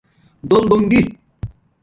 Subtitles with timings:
[0.49, 1.05] دولدُنگݵ